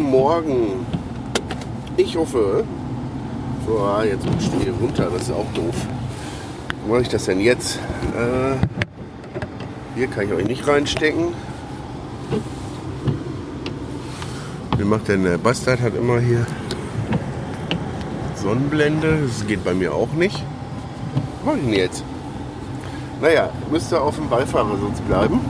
[0.00, 0.86] Guten Morgen.
[1.98, 2.64] Ich hoffe.
[3.66, 5.74] So, ah, jetzt stehe ich runter, das ist auch doof.
[6.82, 7.78] Wo mache ich das denn jetzt?
[8.16, 8.56] Äh,
[9.94, 11.34] hier kann ich euch nicht reinstecken.
[14.78, 15.82] Wie macht denn der Bastard?
[15.82, 16.46] Hat immer hier
[18.36, 19.18] Sonnenblende.
[19.26, 20.42] Das geht bei mir auch nicht.
[21.36, 22.04] Was mache ich denn jetzt?
[23.20, 25.40] Naja, müsste auf dem Beifahrersitz bleiben.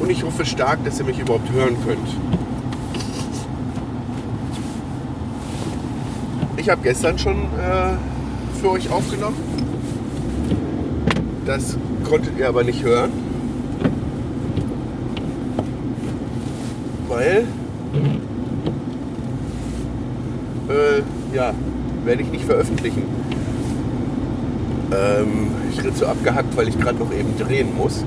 [0.00, 2.08] Und ich hoffe stark, dass ihr mich überhaupt hören könnt.
[6.66, 9.36] Ich habe gestern schon äh, für euch aufgenommen.
[11.44, 13.12] Das konntet ihr aber nicht hören.
[17.06, 17.46] Weil,
[20.68, 21.54] äh, ja,
[22.04, 23.04] werde ich nicht veröffentlichen.
[24.90, 28.04] Ähm, ich rede so abgehackt, weil ich gerade noch eben drehen muss.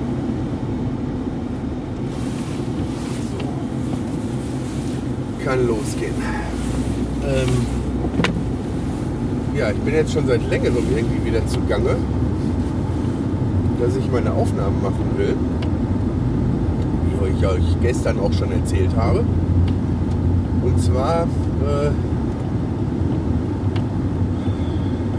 [5.46, 6.14] Kann losgehen.
[7.26, 7.80] Ähm,
[9.56, 11.96] ja, ich bin jetzt schon seit längerem irgendwie wieder zugange,
[13.80, 15.36] dass ich meine Aufnahmen machen will.
[17.04, 19.24] Wie ich euch gestern auch schon erzählt habe.
[20.62, 21.90] Und zwar äh,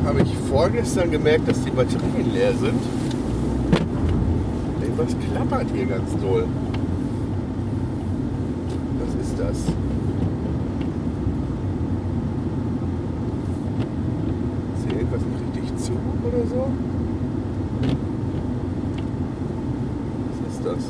[0.06, 2.80] habe ich vorgestern gemerkt, dass die Batterien leer sind.
[4.82, 6.46] Irgendwas klappert hier ganz doll.
[9.00, 9.58] Was ist das?
[14.78, 15.94] Ist hier irgendwas nicht richtig zu
[16.42, 16.68] oder so?
[20.30, 20.84] Was ist das?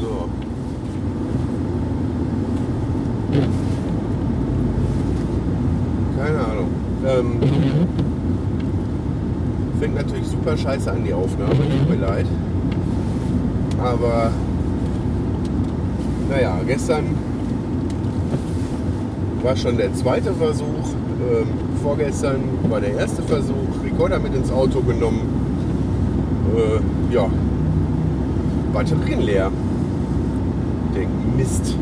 [0.00, 0.28] So.
[6.18, 6.70] Keine Ahnung.
[7.06, 7.40] Ähm,
[9.78, 12.26] fängt natürlich super scheiße an die Aufnahme, tut mir leid.
[13.78, 14.32] Aber
[16.28, 17.04] naja, gestern
[19.44, 20.66] war schon der zweite Versuch.
[21.20, 21.46] Ähm,
[21.82, 23.54] vorgestern war der erste Versuch.
[23.84, 25.20] Rekorder mit ins Auto genommen.
[26.56, 27.28] Äh, ja,
[28.72, 29.52] Batterien leer.
[30.96, 31.76] Denk, Mist.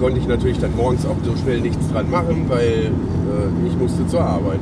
[0.00, 4.06] Konnte ich natürlich dann morgens auch so schnell nichts dran machen, weil äh, ich musste
[4.06, 4.60] zur Arbeit.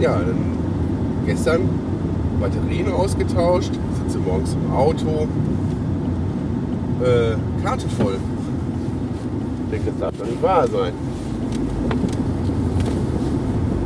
[0.00, 0.20] Ja,
[1.24, 1.68] gestern
[2.40, 3.70] Batterien ausgetauscht,
[4.02, 5.28] sitze morgens im Auto,
[7.00, 8.16] äh, Karte voll.
[9.64, 10.92] Ich denke, das darf doch nicht wahr sein.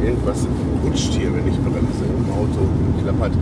[0.03, 0.47] Irgendwas
[0.85, 3.33] rutscht hier, wenn ich bremse im Auto und klappert.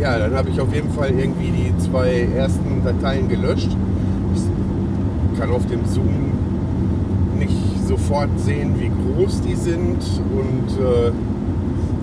[0.00, 3.76] Ja, dann habe ich auf jeden Fall irgendwie die zwei ersten Dateien gelöscht.
[5.32, 6.39] Ich kann auf dem Zoom
[7.90, 9.98] sofort sehen, wie groß die sind
[10.32, 11.10] und äh,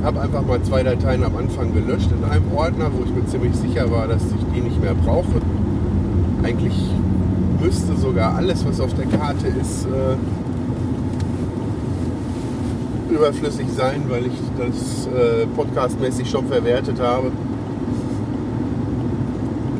[0.04, 3.56] habe einfach mal zwei Dateien am Anfang gelöscht in einem Ordner, wo ich mir ziemlich
[3.56, 5.42] sicher war, dass ich die nicht mehr brauche.
[6.44, 6.76] Eigentlich
[7.62, 10.18] müsste sogar alles, was auf der Karte ist, äh,
[13.14, 17.32] überflüssig sein, weil ich das äh, podcastmäßig schon verwertet habe.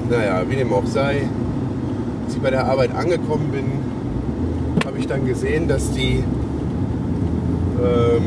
[0.10, 1.24] Naja, wie dem auch sei,
[2.26, 3.97] als ich bei der Arbeit angekommen bin,
[4.98, 6.24] habe ich dann gesehen, dass die
[7.80, 8.24] ähm,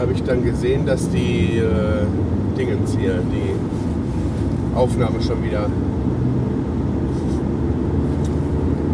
[0.00, 2.04] habe ich dann gesehen, dass die äh,
[2.58, 3.54] Dingens hier, die
[4.76, 5.70] Aufnahme schon wieder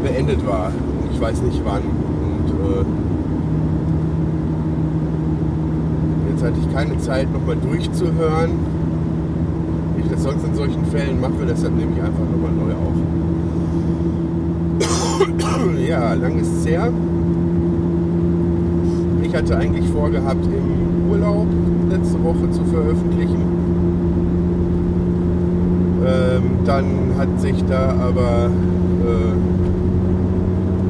[0.03, 0.71] beendet war.
[1.15, 1.81] Ich weiß nicht wann.
[1.81, 2.85] Und äh,
[6.31, 8.51] jetzt hatte ich keine Zeit, nochmal durchzuhören.
[9.97, 13.40] Wie ich das sonst in solchen Fällen mache, deshalb nehme ich einfach nochmal neu auf.
[15.87, 16.89] Ja, lang ist es her.
[19.23, 21.47] Ich hatte eigentlich vorgehabt, im Urlaub
[21.91, 23.43] letzte Woche zu veröffentlichen.
[26.07, 26.85] Ähm, dann
[27.19, 28.51] hat sich da aber
[29.05, 29.35] äh,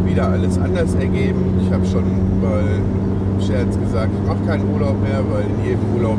[0.08, 1.60] wieder alles anders ergeben.
[1.62, 2.04] Ich habe schon
[2.40, 6.18] mal im Scherz gesagt, ich mache keinen Urlaub mehr, weil in jedem Urlaub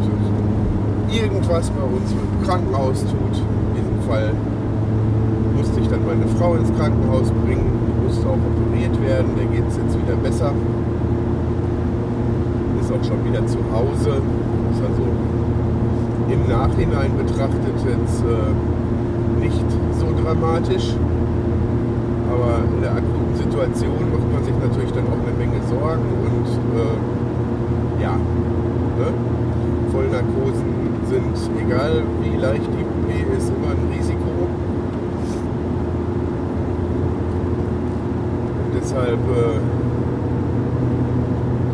[1.12, 3.38] irgendwas bei uns im Krankenhaus tut.
[3.75, 4.31] In diesem Fall
[5.56, 7.80] musste ich dann meine Frau ins Krankenhaus bringen,
[8.11, 10.51] musste auch operiert werden, der geht es jetzt wieder besser.
[12.81, 14.19] Ist auch schon wieder zu Hause.
[14.19, 15.07] Ist also
[16.27, 18.51] im Nachhinein betrachtet jetzt äh,
[19.39, 19.65] nicht
[19.97, 20.91] so dramatisch.
[22.27, 26.47] Aber in der akuten Situation macht man sich natürlich dann auch eine Menge Sorgen und
[26.75, 28.15] äh, ja,
[28.99, 29.07] ne?
[29.91, 30.71] Vollnarkosen
[31.09, 31.35] sind,
[31.65, 34.31] egal wie leicht die OP ist, immer ein Risiko.
[38.71, 39.59] Und deshalb äh,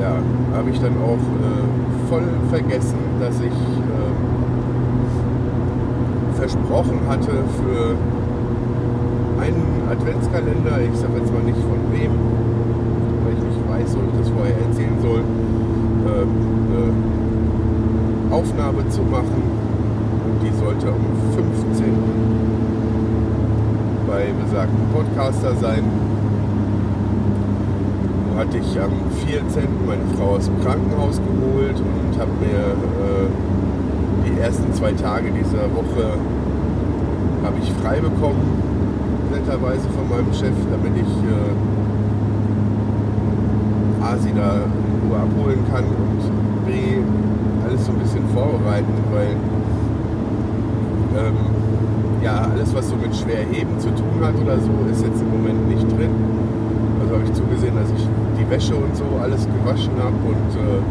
[0.01, 0.17] ja,
[0.55, 1.63] habe ich dann auch äh,
[2.09, 3.49] voll vergessen, dass ich äh,
[6.35, 7.95] versprochen hatte für
[9.41, 12.11] einen Adventskalender, ich sage jetzt mal nicht von wem,
[13.23, 15.23] weil ich nicht weiß, ob ich das vorher erzählen soll,
[16.05, 16.93] äh, eine
[18.35, 19.41] Aufnahme zu machen.
[20.25, 21.93] Und die sollte am 15.
[24.07, 26.06] bei besagten Podcaster sein.
[28.37, 28.91] Hatte ich am
[29.25, 29.63] 14.
[29.87, 33.27] meine Frau aus dem Krankenhaus geholt und habe mir äh,
[34.29, 36.19] die ersten zwei Tage dieser Woche
[37.43, 38.61] habe ich frei bekommen,
[39.31, 41.55] netterweise von meinem Chef, damit ich äh,
[44.05, 46.21] A, sie da in Ruhe abholen kann und
[46.67, 47.01] B,
[47.67, 49.35] alles so ein bisschen vorbereiten, weil
[51.17, 51.37] ähm,
[52.23, 55.67] ja, alles, was so mit Schwerheben zu tun hat oder so, ist jetzt im Moment
[55.69, 56.11] nicht drin.
[57.07, 58.05] Also habe ich zugesehen, dass ich
[58.37, 60.83] die Wäsche und so alles gewaschen habe und äh,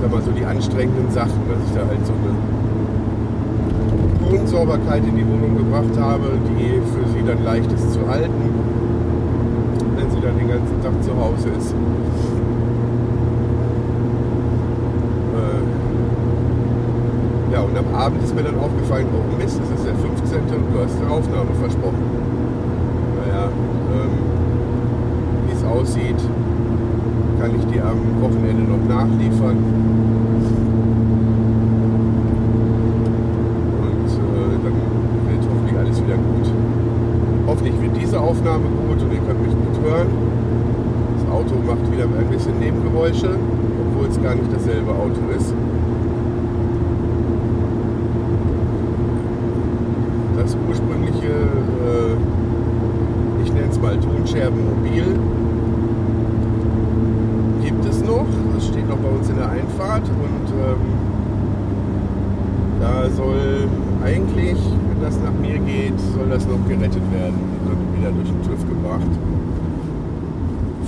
[0.00, 2.30] sag mal so die anstrengenden Sachen, dass ich da halt so eine
[4.30, 8.30] Grundsauberkeit in die Wohnung gebracht habe, die für sie dann leicht ist zu halten,
[9.96, 11.74] wenn sie dann den ganzen Tag zu Hause ist.
[15.34, 15.58] Äh,
[17.52, 20.38] ja, und am Abend ist mir dann aufgefallen, oh Mist, es ist der 15.
[20.54, 22.14] und du hast eine Aufnahme versprochen.
[23.18, 23.50] Naja,
[23.90, 24.25] ähm,
[25.66, 26.20] aussieht,
[27.40, 29.56] kann ich die am Wochenende noch nachliefern.
[33.82, 34.76] Und äh, dann
[35.28, 36.50] wird hoffentlich alles wieder gut.
[37.46, 40.08] Hoffentlich wird diese Aufnahme gut und ihr könnt mich gut hören.
[41.16, 43.30] Das Auto macht wieder ein bisschen Nebengeräusche,
[43.86, 45.54] obwohl es gar nicht dasselbe Auto ist.
[50.36, 52.16] Das ursprüngliche, äh,
[53.44, 55.04] ich nenne es mal Tonscherbenmobil,
[57.64, 58.26] gibt es noch.
[58.54, 59.28] Das steht noch bei uns
[59.96, 60.80] Einfahrt und ähm,
[62.80, 63.68] da soll
[64.04, 64.58] eigentlich,
[64.88, 68.42] wenn das nach mir geht, soll das noch gerettet werden und dann wieder durch den
[68.42, 69.10] TÜV gebracht.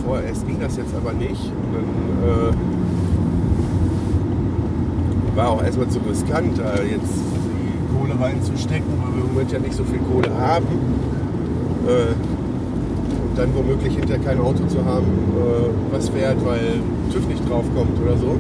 [0.05, 1.85] Vorerst ging das jetzt aber nicht und dann
[2.29, 2.53] äh,
[5.37, 9.59] war auch erstmal zu riskant, da jetzt die Kohle reinzustecken, weil wir im Moment ja
[9.59, 10.67] nicht so viel Kohle haben.
[11.87, 12.15] Äh,
[13.25, 17.99] und dann womöglich hinterher kein Auto zu haben, äh, was fährt, weil TÜV nicht draufkommt
[18.05, 18.37] oder so.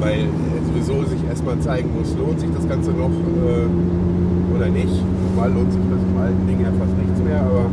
[0.00, 0.26] Weil äh,
[0.66, 3.68] sowieso sich erstmal zeigen muss, lohnt sich das Ganze noch äh,
[4.54, 5.02] oder nicht.
[5.28, 7.66] Normal lohnt sich bei so alten Ding ja fast nichts mehr, aber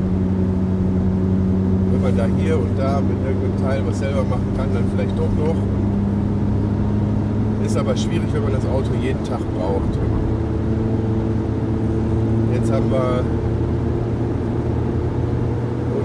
[1.92, 5.18] wenn man da hier und da mit irgendeinem Teil was selber machen kann, dann vielleicht
[5.18, 5.56] doch noch.
[7.66, 9.98] Ist aber schwierig, wenn man das Auto jeden Tag braucht.
[12.54, 13.24] Jetzt haben wir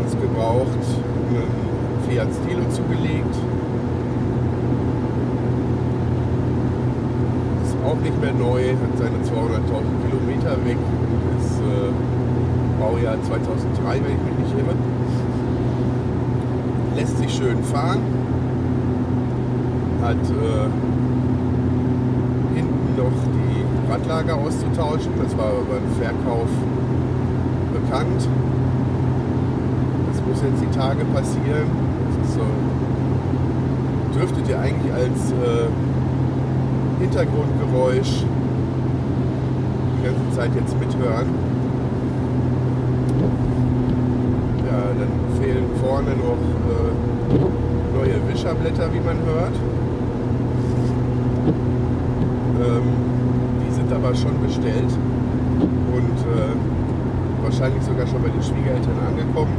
[0.04, 0.84] uns gebraucht
[1.30, 3.34] einen Fiat Stilo zugelegt.
[7.84, 9.28] Auch nicht mehr neu, hat seine 200.000
[10.08, 10.78] Kilometer weg.
[11.38, 11.92] Ist äh,
[12.80, 14.74] Baujahr 2003, wenn ich mich nicht irre.
[16.96, 18.00] Lässt sich schön fahren.
[20.02, 20.68] Hat äh,
[22.56, 25.12] hinten noch die Radlager auszutauschen.
[25.22, 26.48] Das war über den Verkauf
[27.72, 28.28] bekannt.
[30.08, 31.68] Das muss jetzt die Tage passieren.
[32.08, 32.46] Das ist so,
[34.18, 35.68] dürftet ihr eigentlich als äh,
[37.00, 38.24] Hintergrundgeräusch
[39.96, 41.28] die ganze Zeit jetzt mithören.
[44.66, 46.92] Ja, dann fehlen vorne noch äh,
[47.96, 49.56] neue Wischerblätter, wie man hört.
[52.60, 52.82] Ähm,
[53.60, 54.92] die sind aber schon bestellt
[55.94, 56.54] und äh,
[57.42, 59.54] wahrscheinlich sogar schon bei den Schwiegereltern angekommen.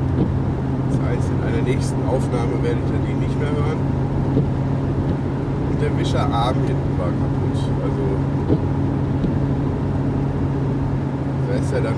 [0.89, 4.04] Das heißt, in einer nächsten Aufnahme werdet ihr die nicht mehr hören.
[5.85, 7.61] Und der Wischerarm hinten war kaputt.
[7.85, 8.03] Also
[11.47, 11.93] da ist ja dann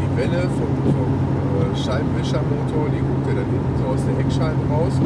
[0.00, 1.12] die Welle vom, vom
[1.60, 4.96] äh, Scheibenwischermotor, die guckt ja dann hinten so aus der Heckscheibe raus.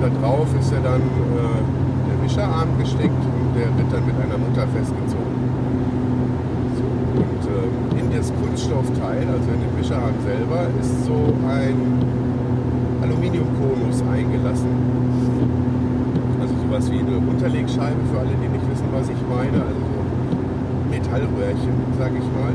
[0.00, 1.62] Da drauf ist ja dann äh,
[2.10, 5.38] der Wischerarm gesteckt und der wird dann mit einer Mutter festgezogen.
[6.74, 6.82] So,
[7.14, 11.14] und äh, in das Kunststoffteil, also in den Wischerarm selber, ist so
[11.46, 12.18] ein
[13.08, 14.68] Aluminiumkonus eingelassen.
[16.40, 19.64] Also sowas wie eine Unterlegscheibe für alle, die nicht wissen, was ich meine.
[19.64, 19.98] Also so
[20.90, 22.52] Metallröhrchen, sage ich mal.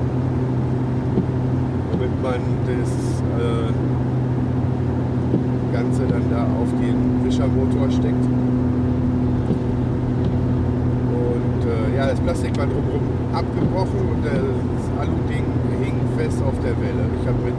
[1.92, 2.92] Damit man das
[3.42, 3.74] äh,
[5.74, 8.26] Ganze dann da auf den Wischermotor steckt.
[11.18, 13.02] Und äh, ja, das Plastik war drumherum
[13.34, 15.46] abgebrochen und das Alu-Ding
[15.82, 17.10] hing fest auf der Welle.
[17.20, 17.56] Ich habe mit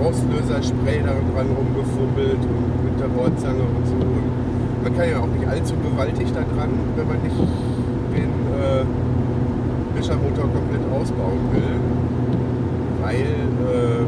[0.00, 3.94] Rostlöserspray daran rumgefummelt und mit der Rohrzange und so.
[3.94, 4.28] Und
[4.82, 7.36] man kann ja auch nicht allzu gewaltig da dran, wenn man nicht
[8.16, 8.84] den äh,
[9.94, 11.76] Wischermotor komplett ausbauen will.
[13.02, 13.28] Weil,
[13.68, 14.02] äh,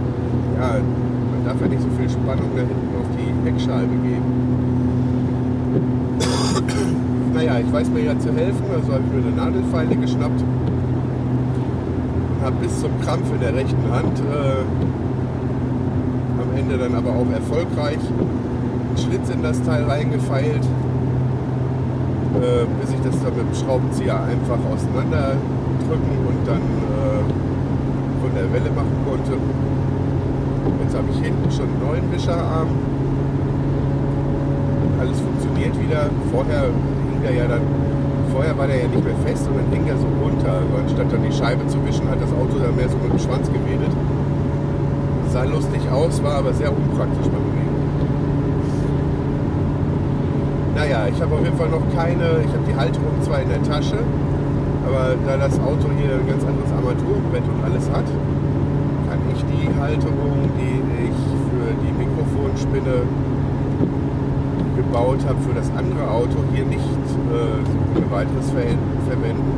[0.59, 4.43] ja, man darf ja nicht so viel Spannung da hinten auf die Heckscheibe geben.
[7.35, 10.63] naja, ich weiß mir ja zu helfen, also habe ich mir eine Nadelfeile geschnappt und
[12.45, 14.65] habe bis zum Krampf in der rechten Hand äh,
[16.63, 20.63] Ende dann aber auch erfolgreich einen Schlitz in das Teil reingefeilt,
[22.39, 27.19] äh, bis ich das dann mit dem Schraubenzieher einfach auseinanderdrücken und dann äh,
[28.23, 29.35] von der Welle machen konnte.
[30.87, 32.69] Jetzt habe ich hinten schon einen neuen Wischerarm.
[35.01, 36.11] Alles funktioniert wieder.
[36.31, 37.63] Vorher hing der ja dann,
[38.31, 40.63] vorher war der ja nicht mehr fest, sondern hing er so runter.
[40.79, 43.51] Anstatt dann die Scheibe zu wischen, hat das Auto dann mehr so mit dem Schwanz
[43.51, 43.91] gewedelt.
[45.33, 47.73] Sah lustig aus, war aber sehr unpraktisch beim Reden.
[50.75, 53.63] Naja, ich habe auf jeden Fall noch keine, ich habe die Halterung zwar in der
[53.63, 53.97] Tasche,
[54.85, 58.05] aber da das Auto hier ein ganz anderes Armaturenbrett und alles hat,
[59.09, 61.17] kann ich die Halterung, die ich
[61.49, 63.09] für die Mikrofonspinne
[64.77, 66.85] gebaut habe, für das andere Auto hier nicht
[67.33, 68.77] äh, ohne weiteres ver
[69.09, 69.49] verwenden.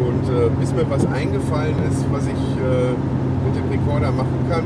[0.00, 2.96] Und äh, bis mir was eingefallen ist, was ich äh,
[3.44, 4.64] mit dem Rekorder machen kann,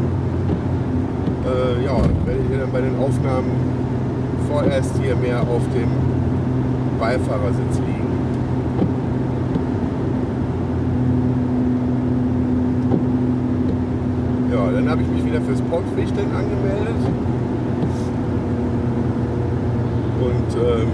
[1.44, 3.50] äh, ja, werde ich dann bei den Aufnahmen
[4.48, 5.88] vorerst hier mehr auf dem
[6.98, 8.08] Beifahrersitz liegen.
[14.52, 17.00] Ja, dann habe ich mich wieder fürs Pottwichteln angemeldet.
[20.20, 20.88] Und ähm,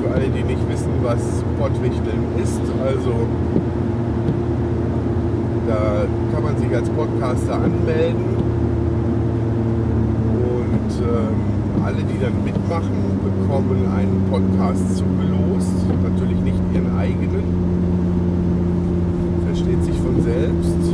[0.00, 1.18] für alle, die nicht wissen, was
[1.58, 3.26] Pottwichteln ist, also
[5.68, 8.24] da kann man sich als Podcaster anmelden
[10.48, 15.76] und ähm, alle, die dann mitmachen, bekommen einen Podcast zugelost.
[16.02, 17.44] Natürlich nicht ihren eigenen.
[19.46, 20.88] Versteht sich von selbst.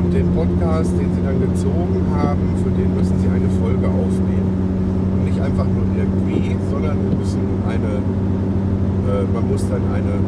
[0.00, 5.12] Und den Podcast, den sie dann gezogen haben, für den müssen sie eine Folge aufnehmen.
[5.12, 8.00] Und nicht einfach nur irgendwie, sondern wir müssen eine,
[9.32, 10.20] man muss dann eine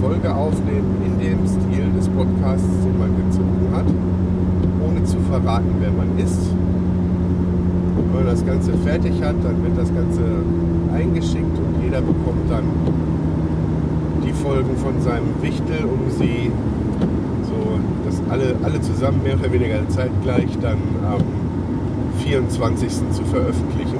[0.00, 3.86] Folge aufnehmen in dem Stil des Podcasts, den man gezogen hat,
[4.86, 6.50] ohne zu verraten, wer man ist
[8.12, 10.20] wenn man das Ganze fertig hat, dann wird das Ganze
[10.94, 12.64] eingeschickt und jeder bekommt dann
[14.24, 16.50] die Folgen von seinem Wichtel, um sie
[17.44, 21.22] so, dass alle, alle zusammen mehr oder weniger zeitgleich dann am
[22.24, 22.88] 24.
[23.12, 23.99] zu veröffentlichen.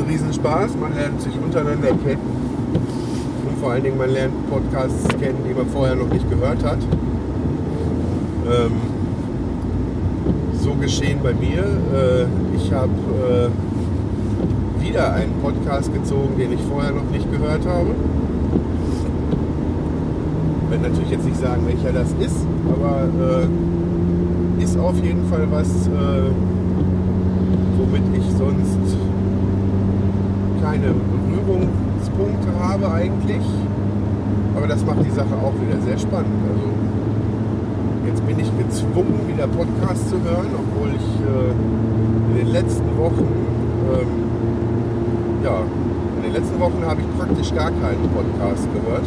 [0.00, 2.22] Ist ein Riesenspaß, man lernt sich untereinander kennen
[3.46, 6.78] und vor allen Dingen man lernt Podcasts kennen, die man vorher noch nicht gehört hat.
[8.50, 8.72] Ähm,
[10.58, 11.64] so geschehen bei mir.
[11.92, 12.92] Äh, ich habe
[13.28, 17.90] äh, wieder einen Podcast gezogen, den ich vorher noch nicht gehört habe.
[20.64, 23.02] Ich werde natürlich jetzt nicht sagen, welcher das ist, aber
[24.58, 26.30] äh, ist auf jeden Fall was, äh,
[27.76, 28.96] womit ich sonst
[30.62, 33.44] keine Berührungspunkte habe eigentlich.
[34.56, 36.36] Aber das macht die Sache auch wieder sehr spannend.
[36.48, 36.70] Also
[38.06, 43.28] Jetzt bin ich gezwungen, wieder Podcasts zu hören, obwohl ich äh, in den letzten Wochen,
[43.92, 44.08] ähm,
[45.44, 45.62] ja,
[46.16, 49.04] in den letzten Wochen habe ich praktisch gar keinen Podcast gehört.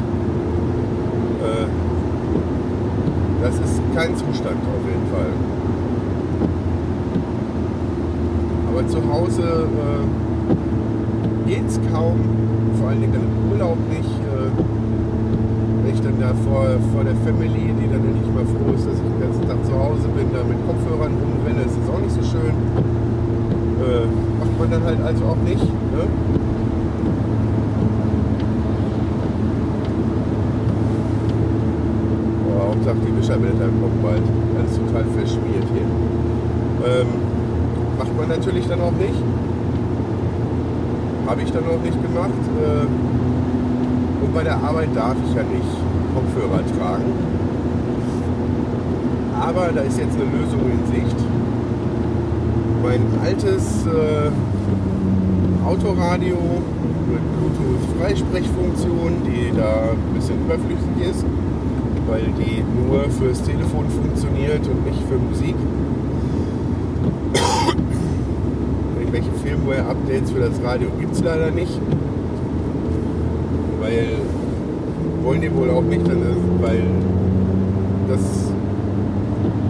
[1.44, 1.68] Äh,
[3.44, 5.34] das ist kein Zustand auf jeden Fall.
[8.72, 10.33] Aber zu Hause äh,
[11.54, 12.18] geht es kaum,
[12.80, 14.10] vor allen Dingen im Urlaub nicht.
[14.26, 14.50] Äh,
[15.84, 18.98] wenn ich dann da vor, vor der Family, die dann endlich mal froh ist, dass
[18.98, 22.16] ich den ganzen Tag zu Hause bin, da mit Kopfhörern rumrenne, ist das auch nicht
[22.18, 22.56] so schön.
[23.86, 24.10] Äh,
[24.42, 25.62] macht man dann halt also auch nicht.
[25.62, 26.04] Ne?
[32.84, 34.24] Sonntag, die Wischerblätter kommen bald.
[34.60, 35.88] Alles total verschmiert hier.
[36.86, 37.08] Ähm,
[37.98, 39.16] macht man natürlich dann auch nicht.
[41.26, 42.44] Habe ich dann auch nicht gemacht.
[42.62, 42.86] Äh,
[44.24, 45.74] und bei der Arbeit darf ich ja nicht
[46.14, 47.12] Kopfhörer tragen.
[49.40, 51.18] Aber da ist jetzt eine Lösung in Sicht.
[52.82, 54.32] Mein altes äh,
[55.66, 56.38] Autoradio
[57.08, 61.26] mit Bluetooth-Freisprechfunktion, die da ein bisschen überflüssig ist,
[62.08, 65.56] weil die nur fürs Telefon funktioniert und nicht für Musik.
[69.14, 71.80] Irgendwelche Firmware-Updates für das Radio gibt es leider nicht.
[73.80, 74.08] Weil
[75.22, 76.02] wollen die wohl auch nicht,
[76.60, 76.82] weil
[78.08, 78.52] das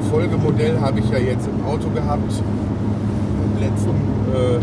[0.10, 3.90] Folgemodell habe ich ja jetzt im Auto gehabt, im letzten,
[4.34, 4.60] äh,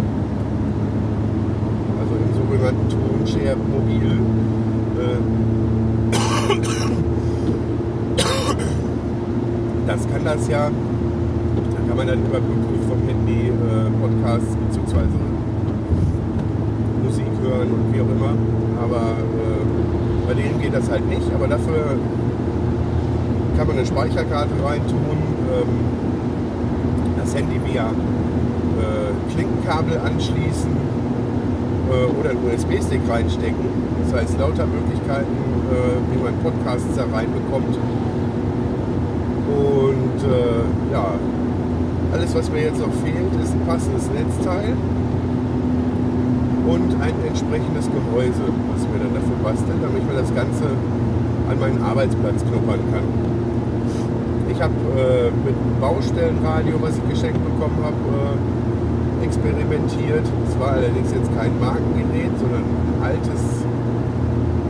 [2.01, 4.17] also im sogenannten Tonshare Mobil.
[4.97, 5.19] Äh,
[9.87, 10.73] das kann das ja, da
[11.87, 13.10] kann man dann über Bluetooth vom
[14.01, 15.07] Podcasts bzw.
[17.05, 18.35] Musik hören und wie auch immer,
[18.83, 21.97] aber äh, bei denen geht das halt nicht, aber dafür
[23.57, 25.19] kann man eine Speicherkarte reintun,
[25.53, 25.69] ähm,
[27.19, 30.71] das Handy via äh, Klinkenkabel anschließen
[31.91, 33.65] äh, oder einen USB-Stick reinstecken.
[34.05, 35.37] Das heißt, lauter Möglichkeiten,
[35.71, 37.77] äh, wie man Podcasts da reinbekommt.
[39.51, 41.15] Und äh, ja,
[42.13, 44.75] alles, was mir jetzt noch fehlt, ist ein passendes Netzteil
[46.67, 50.67] und ein entsprechendes Gehäuse, was mir dann dafür basteln, damit ich mir das Ganze
[51.51, 53.07] an meinen Arbeitsplatz knuppern kann.
[54.51, 60.27] Ich habe äh, mit einem Baustellenradio, was ich geschenkt bekommen habe, äh, experimentiert.
[60.49, 63.43] Es war allerdings jetzt kein Markengerät, sondern ein altes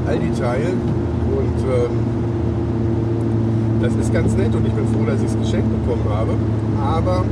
[0.06, 0.72] Aldi-Teil.
[1.30, 2.19] Und ähm,
[3.80, 6.32] das ist ganz nett und ich bin froh, dass ich es geschenkt bekommen habe.
[6.82, 7.24] Aber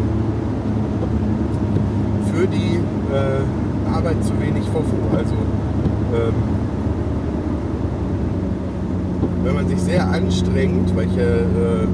[2.32, 2.80] für die
[3.12, 4.96] äh, Arbeit zu wenig Fofo.
[5.16, 5.34] Also
[6.14, 6.34] ähm,
[9.44, 11.86] wenn man sich sehr anstrengt, weil, äh,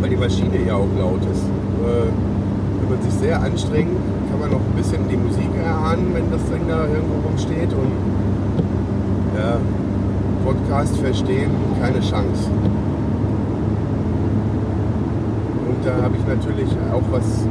[0.00, 2.10] weil die Maschine ja auch laut ist, äh,
[2.80, 3.96] wenn man sich sehr anstrengt,
[4.30, 7.92] kann man noch ein bisschen die Musik erahnen, wenn das Ding da irgendwo rumsteht und
[9.36, 9.58] ja,
[10.46, 11.50] Podcast verstehen,
[11.82, 12.46] keine Chance.
[15.66, 17.42] Und da habe ich natürlich auch was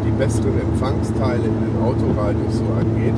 [0.00, 3.12] die besseren Empfangsteile in den Autoradios so angeht,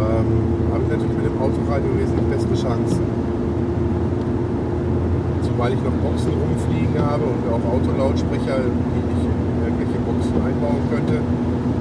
[0.00, 0.28] ähm,
[0.72, 3.04] habe ich natürlich mit dem Autoradio wesentlich bessere Chancen.
[5.44, 10.80] Zumal ich noch Boxen rumfliegen habe und auch Autolautsprecher, die ich in irgendwelche Boxen einbauen
[10.88, 11.20] könnte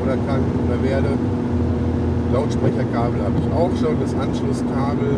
[0.03, 1.15] oder kann oder werde.
[2.34, 5.15] Lautsprecherkabel habe ich auch schon, das Anschlusskabel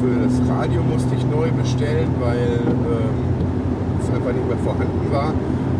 [0.00, 3.18] für das Radio musste ich neu bestellen, weil ähm,
[3.98, 5.34] es einfach nicht mehr vorhanden war.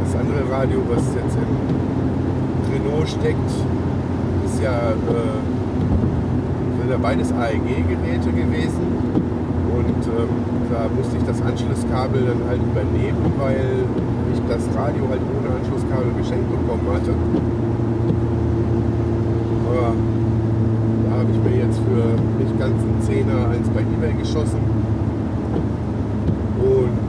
[0.05, 1.55] Das andere Radio, was jetzt im
[2.67, 3.51] Renault steckt,
[4.47, 5.39] ist ja, äh,
[6.79, 8.83] sind ja beides AEG-Geräte gewesen.
[9.71, 10.31] Und ähm,
[10.71, 13.87] da musste ich das Anschlusskabel dann halt übernehmen, weil
[14.35, 17.15] ich das Radio halt ohne Anschlusskabel geschenkt bekommen hatte.
[19.71, 19.95] Aber
[22.01, 24.61] mir jetzt für nicht ganz einen Zehner eins bei Ebay geschossen.
[26.61, 27.01] Und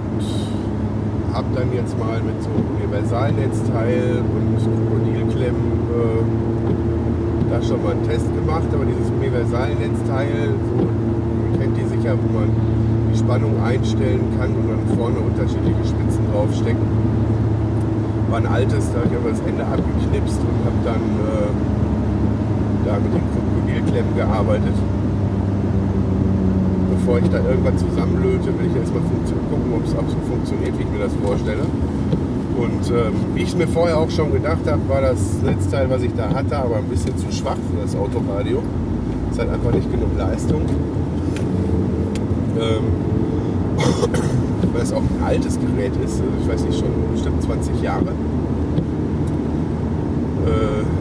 [1.34, 6.21] habe dann jetzt mal mit so einem Universalnetzteil und Krokodilklemmen äh,
[7.49, 8.67] da schon mal einen Test gemacht.
[8.73, 12.49] Aber dieses Universalnetzteil, so, ihr kennt die sicher, wo man
[13.12, 16.84] die Spannung einstellen kann und dann vorne unterschiedliche Spitzen draufstecken.
[18.30, 21.47] War ein altes, da habe ich aber das Ende abgeknipst und habe dann äh,
[22.88, 23.51] da mit den
[23.91, 24.73] Krokodilklemmen gearbeitet.
[26.95, 30.84] Bevor ich da irgendwann zusammenlöte, will ich erstmal gucken, ob es auch so funktioniert, wie
[30.84, 31.65] ich mir das vorstelle.
[32.58, 36.04] Und ähm, wie ich es mir vorher auch schon gedacht habe, war das Netzteil, was
[36.04, 38.62] ich da hatte, aber ein bisschen zu schwach für das Autoradio.
[39.32, 40.62] Es hat einfach nicht genug Leistung.
[42.60, 42.84] Ähm,
[44.73, 48.12] weil es auch ein altes Gerät ist, also ich weiß nicht, schon bestimmt 20 Jahre.
[50.45, 51.01] Äh,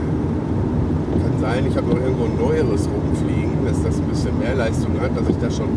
[1.50, 5.16] sein, ich habe noch irgendwo ein neueres rumfliegen, dass das ein bisschen mehr Leistung hat,
[5.16, 5.68] dass ich da schon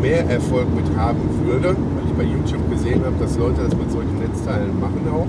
[0.00, 3.90] mehr Erfolg mit haben würde, weil ich bei YouTube gesehen habe, dass Leute das mit
[3.90, 5.26] solchen Netzteilen machen auch.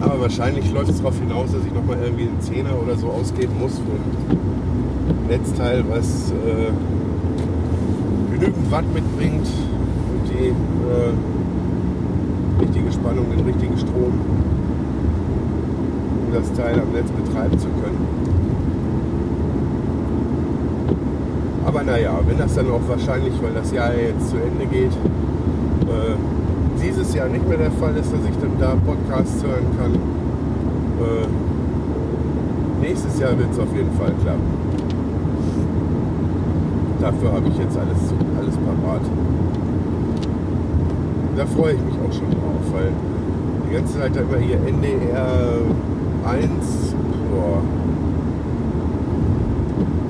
[0.00, 3.54] Aber wahrscheinlich läuft es darauf hinaus, dass ich nochmal irgendwie einen Zehner oder so ausgeben
[3.58, 6.70] muss für ein Netzteil, was äh,
[8.32, 9.46] genügend Watt mitbringt
[10.14, 11.12] und die äh,
[12.62, 14.12] richtige Spannung, den richtigen Strom,
[16.28, 18.06] um das Teil am Netz betreiben zu können.
[21.64, 26.16] Aber naja, wenn das dann auch wahrscheinlich, weil das Jahr jetzt zu Ende geht, äh,
[26.82, 29.94] dieses Jahr nicht mehr der Fall ist, dass ich dann da Podcasts hören kann.
[29.94, 31.26] Äh,
[32.80, 34.58] nächstes Jahr wird es auf jeden Fall klappen.
[37.00, 39.02] Dafür habe ich jetzt alles, alles parat.
[41.36, 42.90] Da freue ich mich auch schon drauf, weil
[43.68, 45.60] die ganze Zeit immer hier NDR
[46.28, 46.48] 1,
[47.30, 47.62] boah,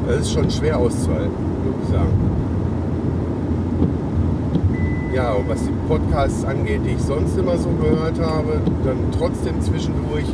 [0.09, 1.31] das ist schon schwer auszuhalten,
[1.63, 2.39] würde ich sagen.
[5.15, 9.61] Ja, und was die Podcasts angeht, die ich sonst immer so gehört habe, dann trotzdem
[9.61, 10.27] zwischendurch,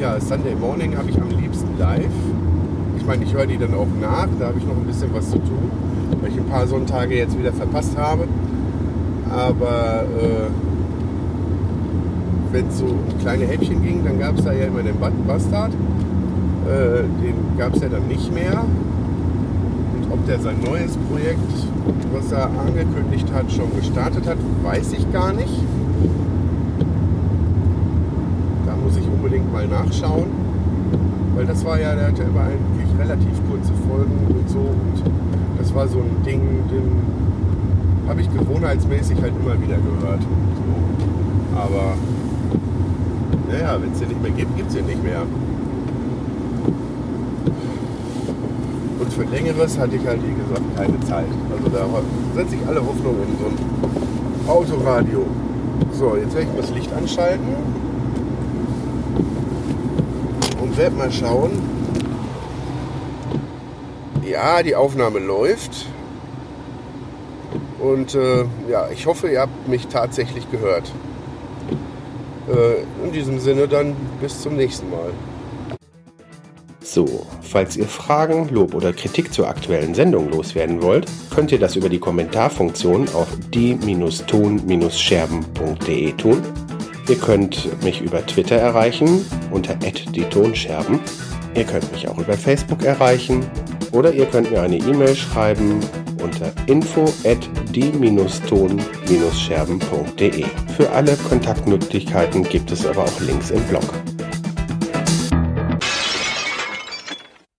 [0.00, 2.06] ja, Sunday Morning habe ich am liebsten live.
[2.96, 5.30] Ich meine, ich höre die dann auch nach, da habe ich noch ein bisschen was
[5.30, 5.70] zu tun,
[6.20, 8.24] weil ich ein paar Sonntage jetzt wieder verpasst habe.
[9.30, 10.69] Aber äh,
[12.52, 15.72] wenn es so um kleine Häppchen ging, dann gab es da ja immer den Bastard.
[15.72, 18.64] Äh, den gab es ja dann nicht mehr
[20.10, 21.52] ob der sein neues Projekt,
[22.12, 25.62] was er angekündigt hat, schon gestartet hat, weiß ich gar nicht.
[28.66, 30.26] Da muss ich unbedingt mal nachschauen.
[31.36, 34.58] Weil das war ja, der hatte immer eigentlich relativ kurze Folgen und so.
[34.58, 35.02] Und
[35.58, 40.22] das war so ein Ding, den habe ich gewohnheitsmäßig halt immer wieder gehört.
[40.22, 41.56] So.
[41.56, 41.94] Aber
[43.50, 45.22] naja, wenn es den nicht mehr gibt, gibt es den nicht mehr.
[49.00, 51.26] Und für längeres hatte ich halt, wie gesagt, keine Zeit.
[51.56, 51.86] Also da
[52.34, 55.26] setze ich alle Hoffnung in so ein Autoradio.
[55.92, 57.48] So, jetzt werde ich das Licht anschalten
[60.60, 61.50] und werde mal schauen.
[64.28, 65.86] Ja, die Aufnahme läuft.
[67.80, 70.92] Und äh, ja, ich hoffe, ihr habt mich tatsächlich gehört.
[72.50, 75.12] Äh, in diesem Sinne dann bis zum nächsten Mal.
[76.82, 81.76] So, falls ihr Fragen, Lob oder Kritik zur aktuellen Sendung loswerden wollt, könnt ihr das
[81.76, 86.42] über die Kommentarfunktion auf die-ton-scherben.de tun.
[87.08, 90.98] Ihr könnt mich über Twitter erreichen unter @die-tonscherben.
[91.54, 93.48] Ihr könnt mich auch über Facebook erreichen
[93.92, 95.78] oder ihr könnt mir eine E-Mail schreiben
[96.22, 100.44] unter info at die-ton-scherben.de.
[100.76, 103.92] Für alle Kontaktmöglichkeiten gibt es aber auch Links im Blog.